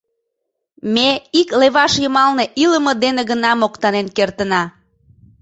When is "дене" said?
3.03-3.21